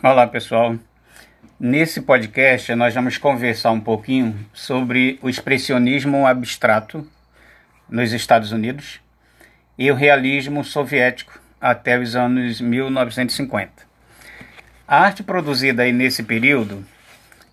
[0.00, 0.76] Olá pessoal,
[1.58, 7.04] nesse podcast nós vamos conversar um pouquinho sobre o expressionismo abstrato
[7.90, 9.00] nos Estados Unidos
[9.76, 13.72] e o realismo soviético até os anos 1950.
[14.86, 16.86] A arte produzida aí nesse período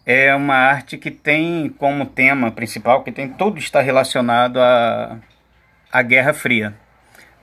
[0.05, 5.17] é uma arte que tem como tema principal, que tem tudo está relacionado à,
[5.91, 6.75] à Guerra Fria.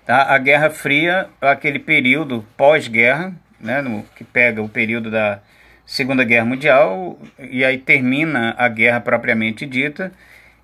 [0.07, 0.33] Tá?
[0.33, 5.41] A Guerra Fria aquele período pós-guerra né, no, que pega o período da
[5.87, 10.13] Segunda Guerra Mundial e aí termina a guerra propriamente dita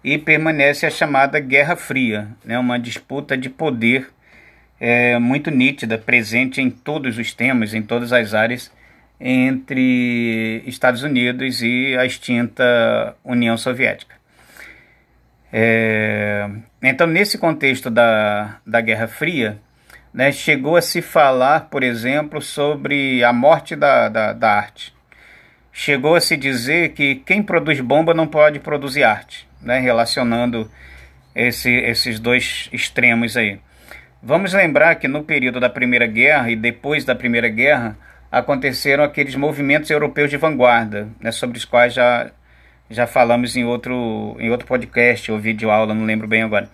[0.02, 4.08] e permanece a chamada Guerra Fria, né, uma disputa de poder
[4.80, 8.70] é, muito nítida, presente em todos os temas, em todas as áreas,
[9.20, 14.16] entre Estados Unidos e a extinta União Soviética.
[15.52, 16.48] É,
[16.82, 19.58] então, nesse contexto da, da Guerra Fria,
[20.12, 24.94] né, chegou a se falar, por exemplo, sobre a morte da, da, da arte.
[25.72, 30.70] Chegou a se dizer que quem produz bomba não pode produzir arte, né, relacionando
[31.34, 33.60] esse, esses dois extremos aí.
[34.20, 37.96] Vamos lembrar que no período da Primeira Guerra e depois da Primeira Guerra
[38.30, 42.30] aconteceram aqueles movimentos europeus de vanguarda, né, sobre os quais já,
[42.90, 46.68] já falamos em outro, em outro podcast ou vídeo aula, não lembro bem agora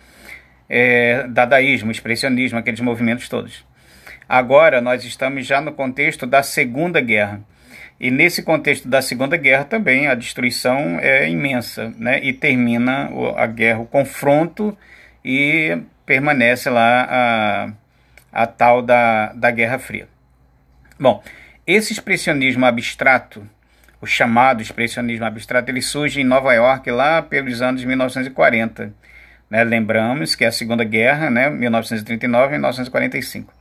[0.69, 3.65] é, dadaísmo, expressionismo, aqueles movimentos todos.
[4.29, 7.41] Agora nós estamos já no contexto da Segunda Guerra.
[8.01, 12.21] E nesse contexto da Segunda Guerra também a destruição é imensa, né?
[12.23, 14.77] E termina a guerra, o confronto
[15.25, 17.73] e permanece lá a,
[18.43, 20.09] a tal da, da Guerra Fria.
[20.99, 21.23] Bom,
[21.67, 23.49] esse expressionismo abstrato,
[24.01, 28.93] o chamado expressionismo abstrato, ele surge em Nova York lá pelos anos 1940
[29.55, 29.62] né?
[29.62, 31.48] Lembramos que é a Segunda Guerra, né?
[31.48, 33.55] 1939 e 1945.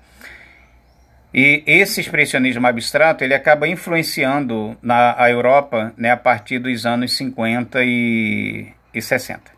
[1.32, 7.16] E esse expressionismo abstrato ele acaba influenciando na a Europa né, a partir dos anos
[7.16, 9.52] 50 e, e 60.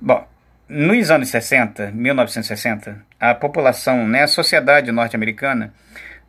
[0.00, 0.26] Bom,
[0.68, 5.72] nos anos 60, 1960, a população, né, a sociedade norte-americana,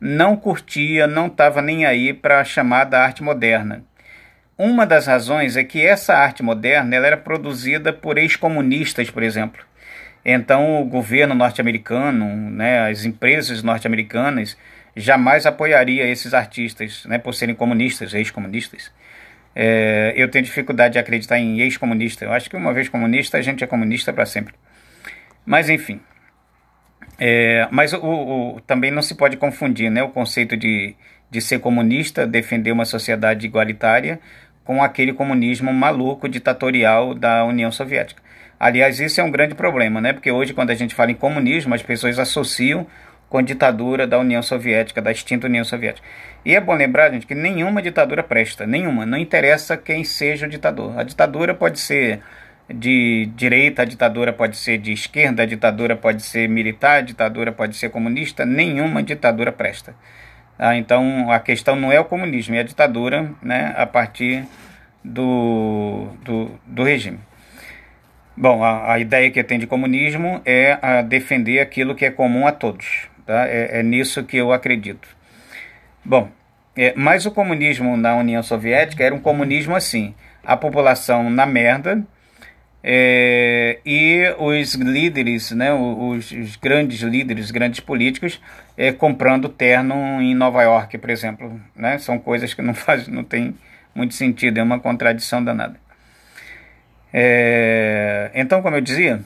[0.00, 3.84] não curtia, não estava nem aí para a chamada arte moderna.
[4.58, 9.64] Uma das razões é que essa arte moderna ela era produzida por ex-comunistas, por exemplo.
[10.24, 14.58] Então, o governo norte-americano, né, as empresas norte-americanas,
[14.96, 18.90] jamais apoiaria esses artistas, né, por serem comunistas, ex-comunistas.
[19.54, 22.24] É, eu tenho dificuldade de acreditar em ex-comunista.
[22.24, 24.54] Eu acho que uma vez comunista, a gente é comunista para sempre.
[25.46, 26.00] Mas, enfim.
[27.18, 30.94] É, mas o, o, também não se pode confundir né, o conceito de,
[31.30, 34.20] de ser comunista, defender uma sociedade igualitária,
[34.68, 38.22] com aquele comunismo maluco ditatorial da União Soviética.
[38.60, 40.12] Aliás, isso é um grande problema, né?
[40.12, 42.86] Porque hoje, quando a gente fala em comunismo, as pessoas associam
[43.30, 46.06] com a ditadura da União Soviética, da extinta União Soviética.
[46.44, 49.06] E é bom lembrar, gente, que nenhuma ditadura presta, nenhuma.
[49.06, 50.98] Não interessa quem seja o ditador.
[50.98, 52.20] A ditadura pode ser
[52.68, 57.52] de direita, a ditadura pode ser de esquerda, a ditadura pode ser militar, a ditadura
[57.52, 59.94] pode ser comunista, nenhuma ditadura presta.
[60.58, 64.44] Ah, então a questão não é o comunismo, é a ditadura né, a partir
[65.04, 67.20] do, do, do regime.
[68.36, 72.46] Bom, a, a ideia que tem de comunismo é a defender aquilo que é comum
[72.46, 73.08] a todos.
[73.26, 73.46] Tá?
[73.46, 75.08] É, é nisso que eu acredito.
[76.04, 76.28] Bom,
[76.76, 80.14] é, mas o comunismo na União Soviética era um comunismo assim:
[80.44, 82.02] a população na merda,
[82.82, 83.37] é,
[83.90, 88.38] e os líderes, né, os, os, grandes líderes, grandes políticos,
[88.76, 91.58] é, comprando terno em Nova York, por exemplo.
[91.74, 91.96] Né?
[91.96, 93.54] São coisas que não, faz, não tem
[93.94, 95.80] muito sentido, é uma contradição danada.
[97.10, 99.22] É, então, como eu dizia,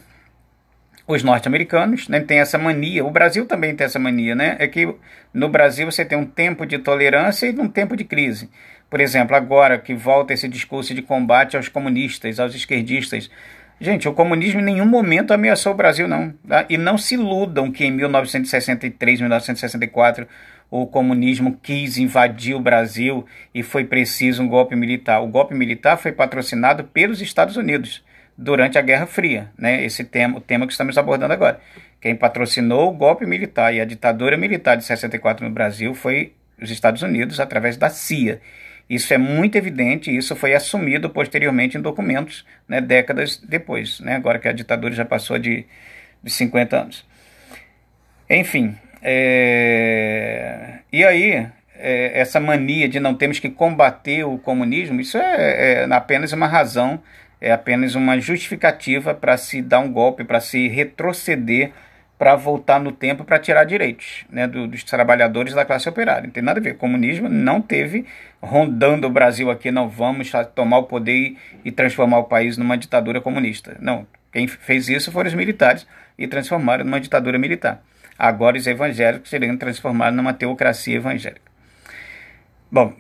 [1.09, 4.55] os norte-americanos né, têm essa mania, o Brasil também tem essa mania, né?
[4.61, 4.95] É que
[5.35, 8.49] no Brasil você tem um tempo de tolerância e um tempo de crise.
[8.89, 13.29] Por exemplo, agora que volta esse discurso de combate aos comunistas, aos esquerdistas.
[13.83, 16.33] Gente, o comunismo em nenhum momento ameaçou o Brasil, não.
[16.47, 16.65] Tá?
[16.71, 20.29] E não se iludam que em 1963, 1964,
[20.71, 25.21] o comunismo quis invadir o Brasil e foi preciso um golpe militar.
[25.21, 28.05] O golpe militar foi patrocinado pelos Estados Unidos
[28.39, 29.85] durante a Guerra Fria, né?
[29.85, 31.59] Esse tema, o tema que estamos abordando agora.
[32.01, 36.71] Quem patrocinou o golpe militar e a ditadura militar de 64 no Brasil foi os
[36.71, 38.41] Estados Unidos através da CIA.
[38.93, 44.17] Isso é muito evidente e isso foi assumido posteriormente em documentos, né, décadas depois, né,
[44.17, 45.65] agora que a ditadura já passou de,
[46.23, 47.07] de 50 anos.
[48.29, 50.81] Enfim, é...
[50.93, 55.89] e aí é, essa mania de não temos que combater o comunismo, isso é, é
[55.91, 57.03] apenas uma razão,
[57.41, 61.73] é apenas uma justificativa para se dar um golpe, para se retroceder
[62.19, 66.25] para voltar no tempo para tirar direitos né, do, dos trabalhadores da classe operária.
[66.25, 66.75] Não tem nada a ver.
[66.75, 68.07] O comunismo não teve
[68.41, 73.21] rondando o Brasil aqui, não vamos tomar o poder e, transformar o país numa ditadura
[73.21, 73.77] comunista.
[73.81, 74.07] Não.
[74.33, 75.87] Quem fez isso foram os militares
[76.17, 77.83] e transformaram numa ditadura militar.
[78.19, 81.51] Agora os evangélicos seriam transformados numa teocracia evangélica.
[82.71, 82.95] Bom,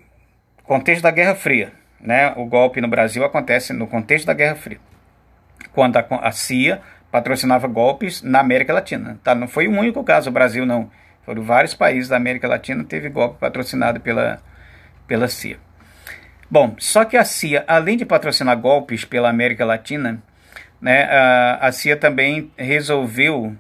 [0.64, 1.72] contexto da Guerra Fria.
[2.00, 2.32] Né?
[2.36, 4.80] O golpe no Brasil acontece no contexto da Guerra Fria.
[5.72, 6.82] Quando a, a CIA
[7.12, 9.20] patrocinava golpes na América Latina.
[9.22, 9.34] Tá?
[9.34, 10.90] Não foi o único caso, o Brasil não.
[11.24, 14.42] Foram vários países da América Latina que teve golpe patrocinado pela,
[15.06, 15.58] pela CIA.
[16.50, 20.22] Bom, só que a CIA, além de patrocinar golpes pela América Latina,
[20.80, 23.54] né, a, a CIA também resolveu,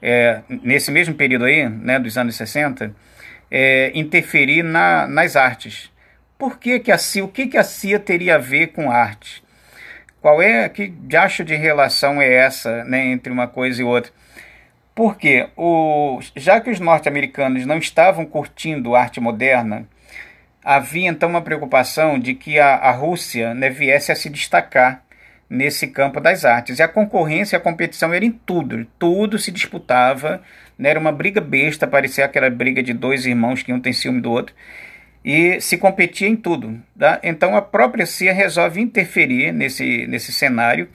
[0.00, 2.94] é, nesse mesmo período aí, né, dos anos 60,
[3.50, 5.92] é, interferir na, nas artes.
[6.38, 9.41] Por que, que a CIA, o que, que a CIA teria a ver com arte?
[10.22, 14.12] Qual é, que diacho de relação é essa né, entre uma coisa e outra?
[14.94, 19.84] Porque o, já que os norte-americanos não estavam curtindo arte moderna,
[20.62, 25.02] havia então uma preocupação de que a, a Rússia né, viesse a se destacar
[25.50, 26.78] nesse campo das artes.
[26.78, 30.40] E a concorrência, a competição era em tudo, tudo se disputava,
[30.78, 34.20] né, era uma briga besta, parecia aquela briga de dois irmãos que um tem ciúme
[34.20, 34.54] do outro
[35.24, 36.80] e se competia em tudo.
[36.98, 37.20] Tá?
[37.22, 40.88] Então a própria CIA resolve interferir nesse, nesse cenário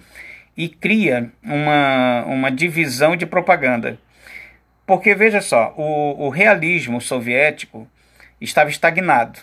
[0.56, 3.98] e cria uma, uma divisão de propaganda.
[4.86, 7.88] Porque veja só, o, o realismo soviético
[8.40, 9.40] estava estagnado.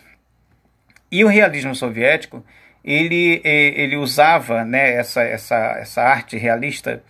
[1.10, 2.44] E o realismo soviético
[2.84, 7.02] ele, ele usava né, essa, essa, essa arte realista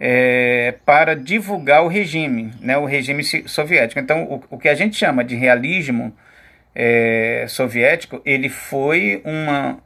[0.00, 4.00] é, para divulgar o regime, né, o regime soviético.
[4.00, 6.14] Então, o, o que a gente chama de realismo
[6.78, 9.78] é, soviético, ele foi uma,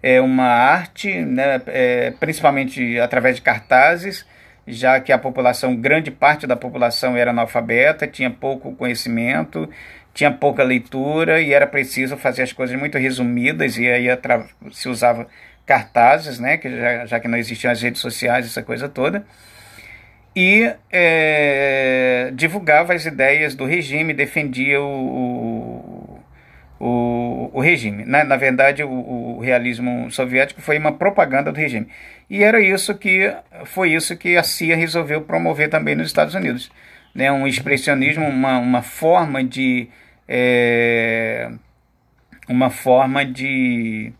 [0.00, 4.24] é, uma arte, né, é, principalmente através de cartazes,
[4.64, 9.68] já que a população, grande parte da população era analfabeta, tinha pouco conhecimento,
[10.14, 14.06] tinha pouca leitura e era preciso fazer as coisas muito resumidas e aí
[14.70, 15.26] se usava
[15.66, 19.26] cartazes, né, que já, já que não existiam as redes sociais, essa coisa toda
[20.38, 25.67] e é, divulgava as ideias do regime, defendia o, o,
[27.52, 28.04] o regime.
[28.04, 31.88] Na, na verdade, o, o, realismo soviético foi uma propaganda do regime.
[32.28, 33.32] E era isso que
[33.64, 36.70] foi isso que a CIA resolveu promover também nos Estados Unidos.
[37.14, 37.30] Né?
[37.32, 39.88] Um expressionismo, uma, uma forma de.
[40.28, 41.50] É,
[42.48, 44.12] uma forma de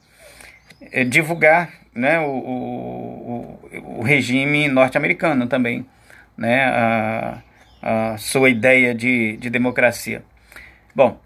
[0.93, 5.85] é, divulgar né, o, o, o regime norte-americano também,
[6.37, 7.39] né, a,
[7.83, 10.23] a sua ideia de, de democracia.
[10.95, 11.21] Bom,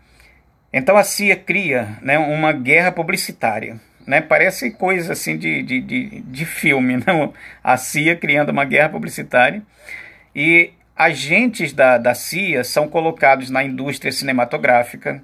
[0.73, 3.81] então a CIA cria né, uma guerra publicitária.
[4.07, 4.21] Né?
[4.21, 7.33] Parece coisa assim de, de, de, de filme, não?
[7.63, 9.63] a CIA criando uma guerra publicitária.
[10.35, 15.23] E agentes da, da CIA são colocados na indústria cinematográfica,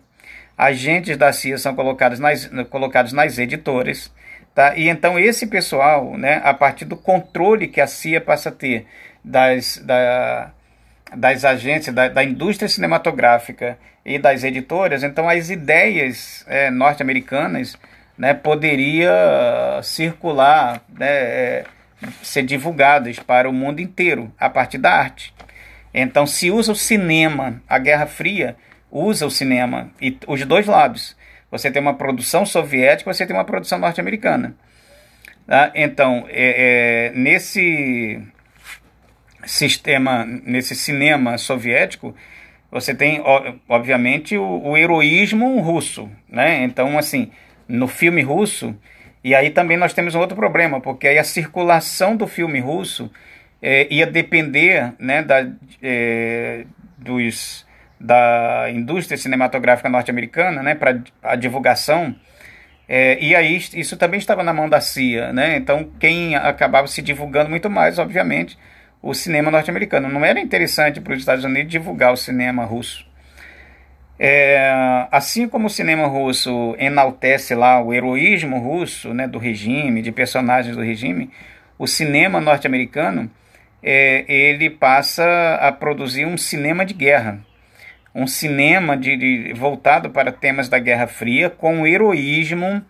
[0.56, 4.12] agentes da CIA são colocados nas, colocados nas editoras.
[4.55, 4.77] Tá?
[4.77, 8.87] E então esse pessoal, né, a partir do controle que a CIA passa a ter
[9.25, 10.51] das, da,
[11.17, 17.76] das agências, da, da, indústria cinematográfica e das editoras, então as ideias é, norte-americanas
[18.16, 19.12] né, poderia
[19.82, 21.64] circular, né, é,
[22.22, 25.34] ser divulgadas para o mundo inteiro a partir da arte.
[25.93, 28.56] Então se usa o cinema, a Guerra Fria
[28.90, 31.14] usa o cinema e os dois lados.
[31.50, 34.56] Você tem uma produção soviética, você tem uma produção norte-americana.
[35.46, 35.70] Tá?
[35.74, 38.22] Então, é, é, nesse
[39.44, 42.15] sistema, nesse cinema soviético,
[42.70, 43.22] você tem,
[43.69, 46.65] obviamente, o, o, heroísmo russo, né?
[46.65, 47.31] Então, assim,
[47.67, 48.77] no filme russo,
[49.25, 53.10] e aí também nós temos um outro problema, porque aí a circulação do filme russo
[53.63, 55.46] é, ia depender, né, da,
[55.82, 56.65] é,
[56.96, 57.67] dos,
[57.98, 62.15] da indústria cinematográfica norte-americana, né, para a divulgação,
[62.89, 65.58] é, e aí isso também estava na mão da CIA, né?
[65.58, 68.58] Então, quem acabava se divulgando muito mais, obviamente,
[69.02, 70.08] o cinema norte-americano.
[70.08, 73.06] Não era interessante para os Estados Unidos divulgar o cinema russo.
[74.20, 80.10] É, assim como o cinema russo enaltece lá o heroísmo russo, né, do regime, de
[80.10, 81.31] personagens do regime,
[81.78, 83.31] o cinema norte-americano
[83.81, 87.38] é, ele passa a produzir um cinema de guerra,
[88.12, 92.82] um cinema de, de voltado para temas da Guerra Fria com heroísmo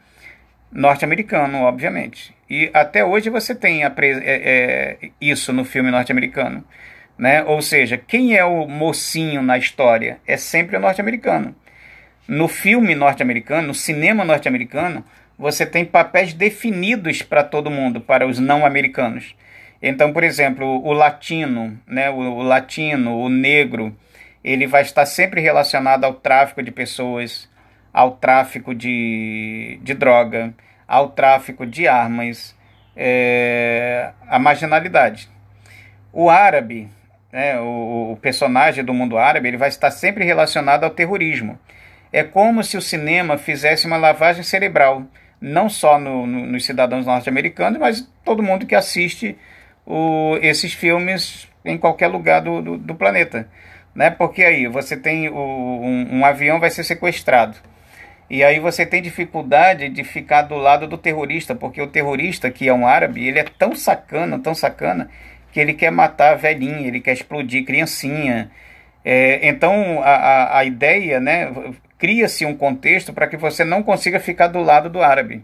[0.71, 2.35] norte-americano, obviamente.
[2.49, 6.65] E até hoje você tem é, é, isso no filme norte-americano.
[7.17, 7.43] Né?
[7.45, 10.19] Ou seja, quem é o mocinho na história?
[10.27, 11.55] É sempre o norte-americano.
[12.27, 15.05] No filme norte-americano, no cinema norte-americano,
[15.39, 19.35] você tem papéis definidos para todo mundo, para os não americanos.
[19.81, 23.97] Então, por exemplo, o latino, né, o latino, o negro,
[24.43, 27.49] ele vai estar sempre relacionado ao tráfico de pessoas,
[27.93, 30.55] ao tráfico de, de droga,
[30.87, 32.57] ao tráfico de armas,
[32.97, 35.29] é, à marginalidade.
[36.13, 36.89] O árabe,
[37.33, 41.59] né, o, o, personagem do mundo árabe, ele vai estar sempre relacionado ao terrorismo.
[42.13, 45.05] É como se o cinema fizesse uma lavagem cerebral,
[45.41, 49.37] não só no, no, nos cidadãos norte-americanos, mas todo mundo que assiste
[49.87, 53.49] o, esses filmes em qualquer lugar do, do, do planeta.
[53.95, 54.11] Né?
[54.11, 57.57] Porque aí você tem o, um, um avião vai ser sequestrado.
[58.31, 62.69] E aí você tem dificuldade de ficar do lado do terrorista, porque o terrorista, que
[62.69, 65.09] é um árabe, ele é tão sacana, tão sacana,
[65.51, 68.51] que ele quer matar a velhinha, ele quer explodir criancinha.
[69.03, 71.51] É, então a, a, a ideia, né,
[71.99, 75.43] cria-se um contexto para que você não consiga ficar do lado do árabe.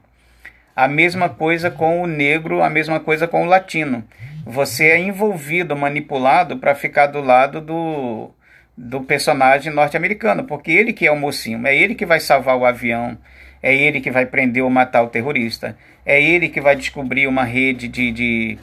[0.76, 4.04] A mesma coisa com o negro, a mesma coisa com o latino.
[4.44, 8.30] Você é envolvido, manipulado para ficar do lado do,
[8.76, 12.64] do personagem norte-americano, porque ele que é o mocinho, é ele que vai salvar o
[12.64, 13.16] avião,
[13.62, 17.44] é ele que vai prender ou matar o terrorista, é ele que vai descobrir uma
[17.44, 18.58] rede de, de,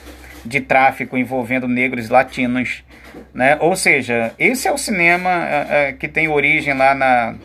[0.45, 2.83] de tráfico envolvendo negros latinos.
[3.33, 3.57] Né?
[3.59, 7.35] Ou seja, esse é o cinema é, é, que tem origem lá na,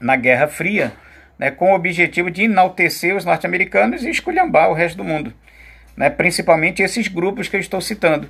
[0.00, 0.92] na Guerra Fria,
[1.38, 1.50] né?
[1.50, 5.32] com o objetivo de enaltecer os norte-americanos e esculhambar o resto do mundo.
[5.96, 6.10] Né?
[6.10, 8.28] Principalmente esses grupos que eu estou citando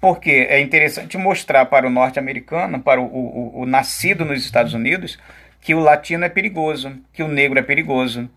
[0.00, 5.18] porque é interessante mostrar para o norte-americano, para o, o, o, nascido nos Estados Unidos,
[5.60, 8.28] que o latino é perigoso, que o negro é perigoso,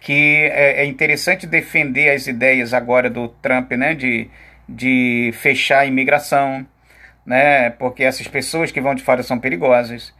[0.00, 4.28] que é, é interessante defender as ideias agora do Trump, né, de,
[4.66, 6.66] de fechar a imigração,
[7.26, 10.14] né, porque essas pessoas que vão de fora são perigosas.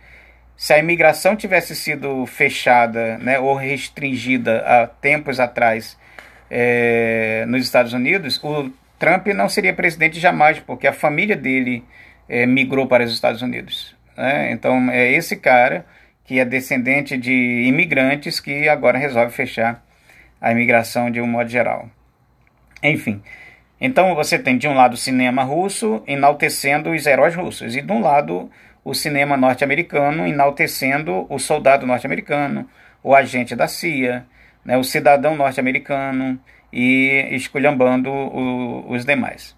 [0.55, 5.99] Se a imigração tivesse sido fechada, né, ou restringida há tempos atrás
[6.51, 11.83] é, nos Estados Unidos, o Trump não seria presidente jamais, porque a família dele
[12.29, 13.97] é, migrou para os Estados Unidos.
[14.15, 14.53] Né?
[14.53, 15.87] Então é esse cara
[16.23, 19.83] que é descendente de imigrantes que agora resolve fechar
[20.39, 21.89] a imigração de um modo geral.
[22.83, 23.23] Enfim,
[23.81, 27.93] então você tem de um lado o cinema russo enaltecendo os heróis russos e de
[27.93, 28.51] um lado
[28.85, 32.69] o cinema norte-americano enaltecendo o soldado norte-americano,
[33.03, 34.27] o agente da CIA,
[34.63, 36.39] né, o cidadão norte-americano,
[36.73, 39.57] e esculhambando o, os demais.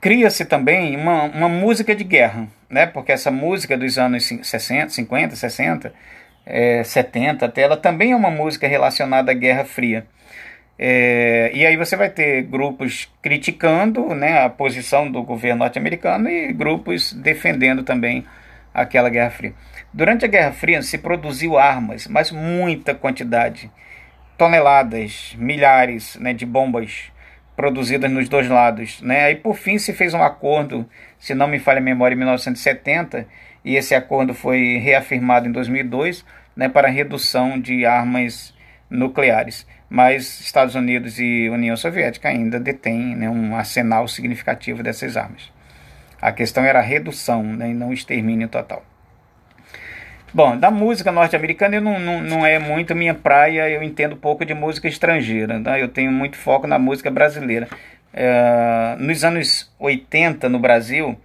[0.00, 2.86] Cria-se também uma, uma música de guerra, né?
[2.86, 5.92] porque essa música dos anos 60, 50, 60,
[6.46, 10.06] é, 70 até, ela também é uma música relacionada à Guerra Fria.
[10.78, 16.50] É, e aí você vai ter grupos criticando né, a posição do governo norte-americano e
[16.54, 18.24] grupos defendendo também
[18.72, 19.54] aquela Guerra Fria.
[19.92, 23.70] Durante a Guerra Fria se produziu armas, mas muita quantidade
[24.40, 27.12] toneladas, milhares né, de bombas
[27.54, 29.02] produzidas nos dois lados.
[29.02, 29.24] Né?
[29.24, 33.26] Aí, por fim, se fez um acordo, se não me falha a memória, em 1970,
[33.62, 36.24] e esse acordo foi reafirmado em 2002
[36.56, 38.54] né, para redução de armas
[38.88, 39.66] nucleares.
[39.90, 45.52] Mas Estados Unidos e União Soviética ainda detêm né, um arsenal significativo dessas armas.
[46.18, 48.82] A questão era a redução né, e não o extermínio total.
[50.32, 54.54] Bom, da música norte-americana não, não, não é muito minha praia, eu entendo pouco de
[54.54, 55.76] música estrangeira, tá?
[55.76, 57.66] eu tenho muito foco na música brasileira.
[58.14, 61.18] É, nos anos 80 no Brasil,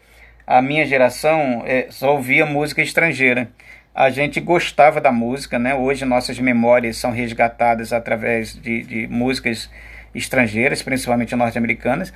[0.47, 3.47] a minha geração é, só ouvia música estrangeira.
[3.93, 5.75] A gente gostava da música, né?
[5.75, 9.69] hoje nossas memórias são resgatadas através de, de músicas
[10.15, 12.11] estrangeiras, principalmente norte-americanas,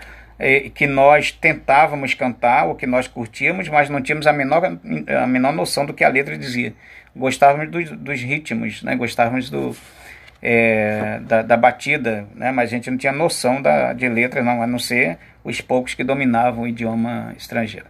[0.74, 4.64] que nós tentávamos cantar, ou que nós curtíamos, mas não tínhamos a menor,
[5.22, 6.74] a menor noção do que a letra dizia.
[7.14, 8.96] Gostávamos dos, dos ritmos, né?
[8.96, 9.76] gostávamos do,
[10.42, 12.52] é, da, da, batida, né?
[12.52, 15.94] mas a gente não tinha noção da, de letras, não, a não ser os poucos
[15.94, 17.88] que dominavam o idioma estrangeiro.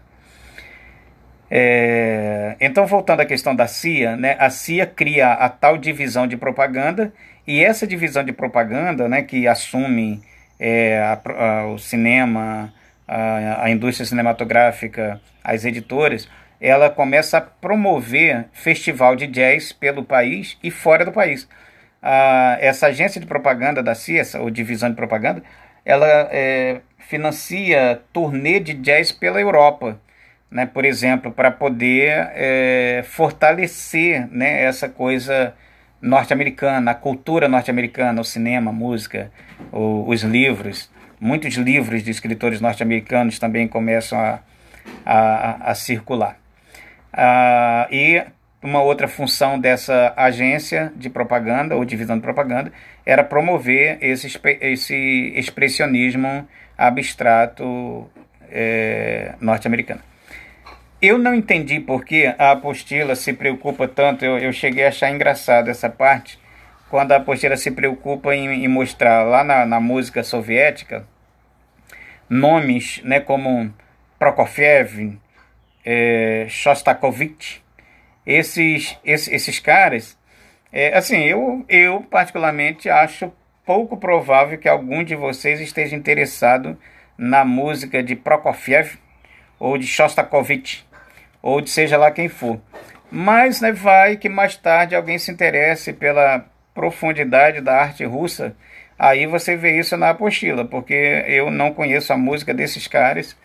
[1.51, 6.37] É, então, voltando à questão da CIA, né, a CIA cria a tal divisão de
[6.37, 7.11] propaganda,
[7.45, 10.21] e essa divisão de propaganda, né, que assume
[10.59, 12.73] é, a, a, o cinema,
[13.07, 16.27] a, a indústria cinematográfica, as editoras,
[16.59, 21.47] ela começa a promover festival de jazz pelo país e fora do país.
[22.59, 25.43] Essa agência de propaganda da CIA, ou divisão de propaganda,
[25.85, 29.99] ela é, financia turnê de jazz pela Europa,
[30.51, 35.53] né, por exemplo, para poder é, fortalecer né, essa coisa
[36.01, 39.31] norte-americana, a cultura norte-americana, o cinema, a música,
[39.71, 40.89] o, os livros.
[41.19, 44.39] Muitos livros de escritores norte-americanos também começam a,
[45.05, 46.37] a, a circular.
[47.11, 48.23] Ah, e
[48.61, 52.71] uma outra função dessa agência de propaganda ou divisão de propaganda
[53.05, 54.27] era promover esse,
[54.61, 58.09] esse expressionismo abstrato
[58.49, 60.08] é, norte-americano.
[61.01, 65.09] Eu não entendi por que a apostila se preocupa tanto, eu, eu cheguei a achar
[65.09, 66.37] engraçado essa parte,
[66.89, 71.07] quando a apostila se preocupa em, em mostrar lá na, na, música soviética
[72.29, 73.73] nomes né, como
[74.17, 75.17] Prokofiev,
[75.85, 77.63] é, Shostakovich,
[78.25, 80.17] esses, esses, esses caras,
[80.69, 83.31] é, assim, eu, eu particularmente acho
[83.65, 86.77] pouco provável que algum de vocês esteja interessado
[87.17, 88.97] na música de Prokofiev
[89.57, 90.88] ou de Shostakovich
[91.41, 92.59] ou de seja lá quem for.
[93.11, 98.55] Mas né, vai que mais tarde alguém se interesse pela profundidade da arte russa,
[98.97, 103.35] aí você vê isso na apostila, porque eu não conheço a música desses caras.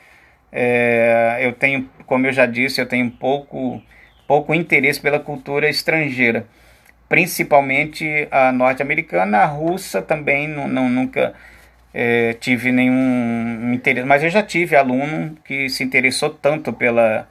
[0.52, 3.82] É, eu tenho, como eu já disse, eu tenho pouco,
[4.28, 6.46] pouco interesse pela cultura estrangeira,
[7.08, 11.34] principalmente a norte-americana, a russa também não, não nunca
[11.92, 17.28] é, tive nenhum interesse, mas eu já tive aluno que se interessou tanto pela,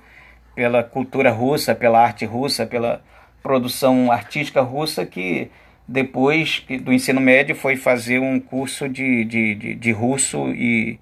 [0.56, 3.02] pela cultura russa, pela arte russa, pela
[3.42, 5.50] produção artística russa que
[5.88, 10.98] depois do ensino médio foi fazer um curso de, de, de, de russo e,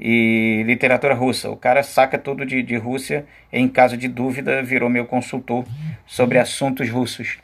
[0.00, 1.48] e literatura russa.
[1.50, 5.64] O cara saca tudo de, de Rússia e, em caso de dúvida, virou meu consultor
[6.06, 7.38] sobre assuntos russos.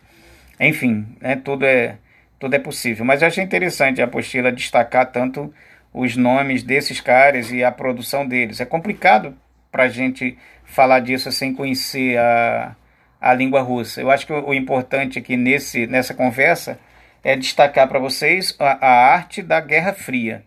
[0.59, 1.97] Enfim, né, tudo, é,
[2.39, 3.05] tudo é possível.
[3.05, 5.53] Mas eu achei interessante a apostila destacar tanto
[5.95, 8.61] os nomes desses caras e a produção deles.
[8.61, 9.37] É complicado
[9.71, 10.37] para a gente
[10.73, 12.75] falar disso sem conhecer a,
[13.21, 14.01] a língua russa.
[14.01, 16.79] Eu acho que o, importante aqui nesse, nessa conversa
[17.23, 20.43] é destacar para vocês a, a, arte da Guerra Fria,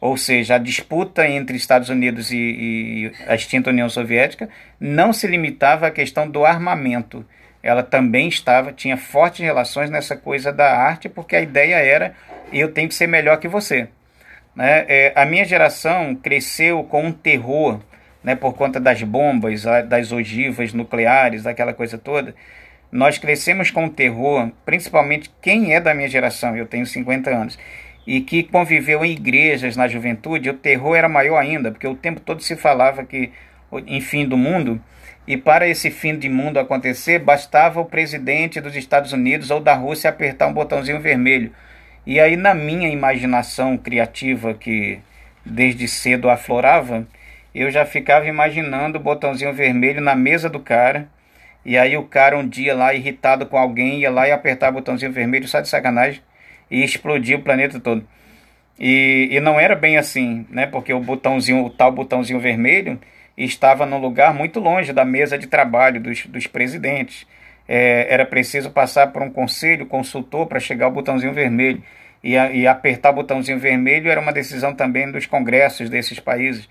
[0.00, 4.48] ou seja, a disputa entre Estados Unidos e, e a extinta União Soviética
[4.80, 7.24] não se limitava à questão do armamento.
[7.62, 12.14] Ela também estava, tinha fortes relações nessa coisa da arte, porque a ideia era
[12.52, 13.88] eu tenho que ser melhor que você.
[14.54, 14.84] Né?
[14.88, 17.80] É, a minha geração cresceu com um terror
[18.26, 22.34] né, por conta das bombas, das ogivas nucleares, daquela coisa toda,
[22.90, 27.56] nós crescemos com o terror, principalmente quem é da minha geração, eu tenho 50 anos,
[28.04, 32.18] e que conviveu em igrejas na juventude, o terror era maior ainda, porque o tempo
[32.18, 33.30] todo se falava que
[33.86, 34.82] em fim do mundo,
[35.24, 39.74] e para esse fim de mundo acontecer, bastava o presidente dos Estados Unidos ou da
[39.74, 41.52] Rússia apertar um botãozinho vermelho.
[42.04, 44.98] E aí, na minha imaginação criativa, que
[45.44, 47.06] desde cedo aflorava,
[47.62, 51.08] eu já ficava imaginando o botãozinho vermelho na mesa do cara.
[51.64, 54.74] E aí o cara um dia lá irritado com alguém ia lá e apertar o
[54.74, 56.22] botãozinho vermelho só de sacanagem
[56.70, 58.06] e explodir o planeta todo.
[58.78, 60.66] E, e não era bem assim, né?
[60.66, 63.00] Porque o botãozinho, o tal botãozinho vermelho
[63.36, 67.26] estava num lugar muito longe da mesa de trabalho dos, dos presidentes.
[67.68, 71.82] É, era preciso passar por um conselho consultor para chegar ao botãozinho vermelho.
[72.22, 76.68] E, a, e apertar o botãozinho vermelho era uma decisão também dos congressos desses países.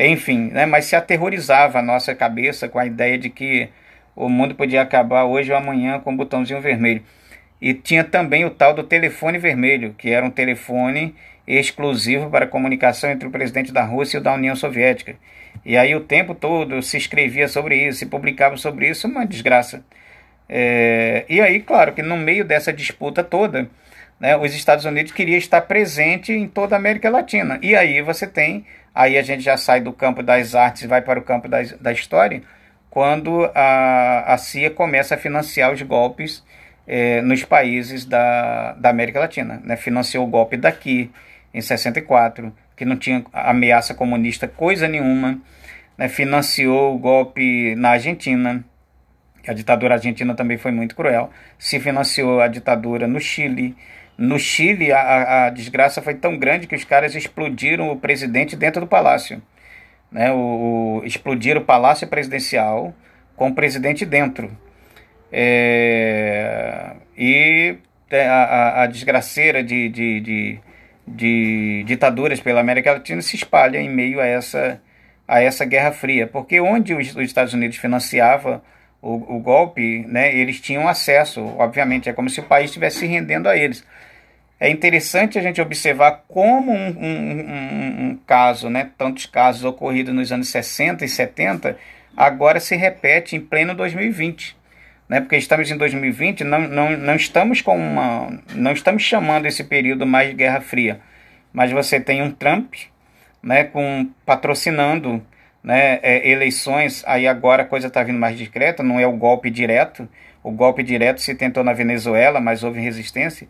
[0.00, 3.68] Enfim, né, mas se aterrorizava a nossa cabeça com a ideia de que
[4.14, 7.02] o mundo podia acabar hoje ou amanhã com um botãozinho vermelho.
[7.60, 11.16] E tinha também o tal do telefone vermelho, que era um telefone
[11.48, 15.16] exclusivo para comunicação entre o presidente da Rússia e o da União Soviética.
[15.64, 19.82] E aí o tempo todo se escrevia sobre isso, se publicava sobre isso, uma desgraça.
[20.48, 23.68] É, e aí, claro, que no meio dessa disputa toda,
[24.20, 27.58] né, os Estados Unidos queriam estar presente em toda a América Latina.
[27.62, 28.64] E aí você tem
[28.98, 31.62] Aí a gente já sai do campo das artes e vai para o campo da,
[31.80, 32.42] da história,
[32.90, 36.44] quando a, a CIA começa a financiar os golpes
[36.84, 39.62] eh, nos países da, da América Latina.
[39.64, 39.76] Né?
[39.76, 41.12] Financiou o golpe daqui,
[41.54, 45.40] em 64, que não tinha ameaça comunista coisa nenhuma.
[45.96, 46.08] Né?
[46.08, 48.64] Financiou o golpe na Argentina,
[49.46, 51.30] a ditadura argentina também foi muito cruel.
[51.56, 53.76] Se financiou a ditadura no Chile,
[54.18, 58.80] no Chile, a, a desgraça foi tão grande que os caras explodiram o presidente dentro
[58.80, 59.40] do palácio.
[60.10, 60.32] Né?
[60.32, 62.92] O, o, explodiram o palácio presidencial
[63.36, 64.50] com o presidente dentro.
[65.30, 67.76] É, e
[68.10, 70.60] é, a, a, a desgraceira de, de, de,
[71.06, 74.82] de, ditaduras pela América Latina se espalha em meio a essa,
[75.28, 76.26] a essa Guerra Fria.
[76.26, 78.64] Porque onde os, os Estados Unidos financiava
[79.00, 83.06] o, o golpe, né, eles tinham acesso, obviamente, é como se o país estivesse se
[83.06, 83.84] rendendo a eles
[84.60, 90.12] é interessante a gente observar como um, um, um, um, caso, né, tantos casos ocorridos
[90.12, 91.78] nos anos 60 e 70,
[92.16, 94.56] agora se repete em pleno 2020.
[95.08, 98.42] Né, porque estamos em 2020, não, não, não estamos com uma.
[98.54, 101.00] não estamos chamando esse período mais de Guerra Fria.
[101.50, 102.74] Mas você tem um Trump
[103.42, 105.24] né, com, patrocinando
[105.62, 109.50] né, é, eleições, aí agora a coisa está vindo mais discreta, não é o golpe
[109.50, 110.06] direto.
[110.42, 113.48] O golpe direto se tentou na Venezuela, mas houve resistência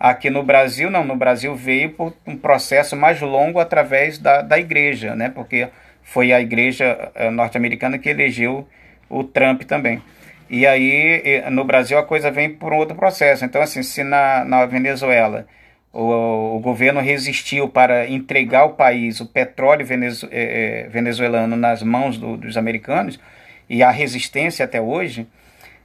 [0.00, 4.58] Aqui no Brasil, não, no Brasil veio por um processo mais longo através da, da
[4.58, 5.28] igreja, né?
[5.28, 5.68] Porque
[6.02, 8.66] foi a igreja eh, norte-americana que elegeu
[9.10, 10.02] o Trump também.
[10.48, 13.44] E aí, no Brasil, a coisa vem por um outro processo.
[13.44, 15.46] Então, assim, se na, na Venezuela
[15.92, 22.16] o, o governo resistiu para entregar o país, o petróleo venezu, é, venezuelano, nas mãos
[22.16, 23.20] do, dos americanos,
[23.68, 25.26] e a resistência até hoje,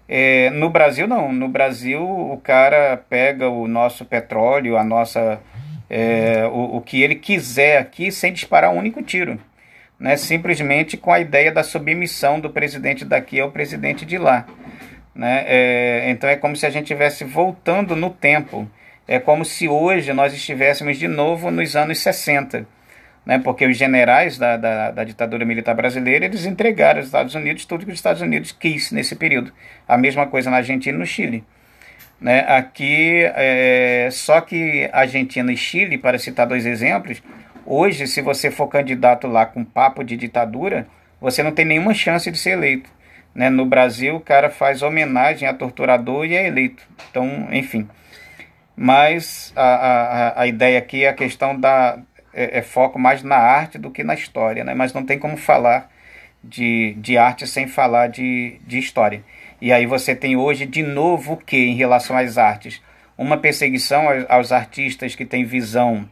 [0.08, 1.32] é, no Brasil, não.
[1.32, 5.40] No Brasil, o cara pega o nosso petróleo, a nossa.
[5.90, 9.40] É, o, o que ele quiser aqui sem disparar um único tiro.
[10.00, 10.18] Né?
[10.18, 14.48] Simplesmente com a ideia da submissão do presidente daqui ao presidente de lá.
[15.14, 15.44] Né?
[15.48, 18.68] É, então é como se a gente estivesse voltando no tempo.
[19.08, 22.68] É como se hoje nós estivéssemos de novo nos anos 60
[23.26, 27.66] né, porque os generais da, da, da, ditadura militar brasileira eles entregaram aos Estados Unidos
[27.66, 29.52] tudo que os Estados Unidos quis nesse período.
[29.88, 31.44] A mesma coisa na Argentina e no Chile.
[32.22, 37.22] Né, aqui, é, só que Argentina e Chile, para citar dois exemplos,
[37.66, 40.88] hoje, se você for candidato lá com papo de ditadura,
[41.20, 42.90] você não tem nenhuma chance de ser eleito.
[43.34, 43.50] Né?
[43.50, 46.84] No Brasil, o cara faz homenagem a torturador e é eleito.
[47.10, 47.88] Então, enfim.
[48.78, 52.00] Mas a, a, a ideia aqui é a questão da,
[52.36, 54.76] é, é, foco mais na arte do que na história, né?
[54.76, 55.90] mas não tem como falar
[56.44, 59.24] de, de arte sem falar de, de história.
[59.62, 62.82] E aí você tem hoje de novo o que em relação às artes?
[63.18, 66.08] Uma perseguição aos, artistas que têm visão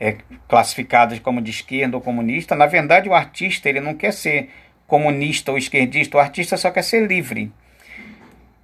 [0.00, 0.16] é,
[0.48, 2.56] classificadas como de esquerda ou comunista.
[2.56, 4.48] Na verdade, o artista ele não quer ser
[4.86, 7.52] comunista ou esquerdista, o artista só quer ser livre.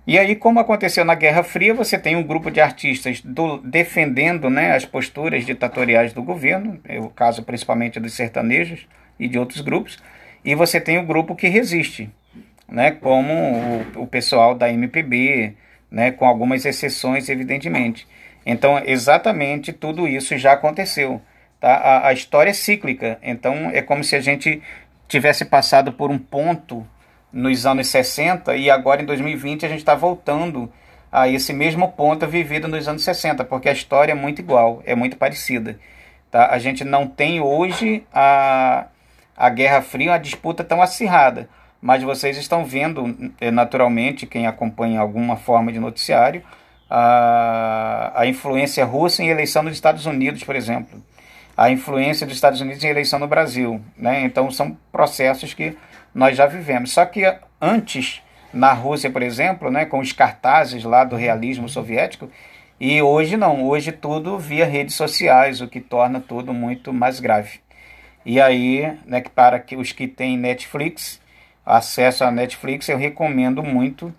[0.09, 4.49] E aí, como aconteceu na Guerra Fria, você tem um grupo de artistas do, defendendo
[4.49, 8.88] né, as posturas ditatoriais do governo, é o caso principalmente dos sertanejos
[9.21, 9.99] e de outros grupos,
[10.42, 12.09] e você tem o grupo que resiste,
[12.66, 15.55] né, como o, o pessoal da MPB,
[15.90, 18.09] né, com algumas exceções, evidentemente.
[18.47, 21.21] Então, exatamente tudo isso já aconteceu.
[21.61, 21.75] Tá?
[21.75, 24.62] A, a história é cíclica, então é como se a gente
[25.07, 26.87] tivesse passado por um ponto
[27.33, 30.71] nos anos 60 e agora em 2020 a gente está voltando
[31.11, 34.95] a esse mesmo ponto vivido nos anos 60, porque a história é muito igual, é
[34.95, 35.79] muito parecida.
[36.31, 36.49] Tá?
[36.51, 38.87] A gente não tem hoje a,
[39.37, 41.49] a Guerra Fria, uma disputa tão acirrada,
[41.81, 46.43] mas vocês estão vendo, é, naturalmente, quem acompanha alguma forma de noticiário,
[46.91, 51.03] a, a influência russa em eleição nos Estados Unidos, por exemplo,
[51.57, 53.81] a influência dos Estados Unidos em eleição no Brasil.
[53.97, 54.23] Né?
[54.23, 55.77] Então, são processos que
[56.14, 56.92] nós já vivemos.
[56.92, 57.23] Só que
[57.61, 62.31] antes, na Rússia, por exemplo, né, com os cartazes lá do realismo soviético,
[62.81, 67.61] e hoje não, hoje tudo via redes sociais, o que torna tudo muito mais grave.
[68.25, 71.21] E aí, né, para que os que têm Netflix,
[71.64, 74.14] acesso à Netflix, eu recomendo muito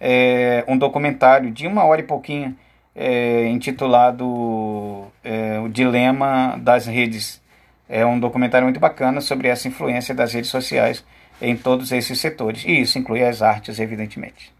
[0.00, 2.56] é, um documentário de uma hora e pouquinho,
[2.94, 7.40] é, intitulado é, O Dilema das Redes.
[7.88, 11.04] É um documentário muito bacana sobre essa influência das redes sociais
[11.40, 12.64] em todos esses setores.
[12.64, 14.52] E isso inclui as artes, evidentemente.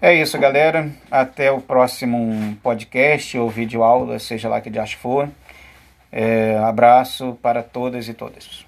[0.00, 0.90] É isso, galera.
[1.10, 5.28] Até o próximo podcast ou vídeo aula, seja lá que de for.
[6.10, 8.66] É, abraço para todas e todas.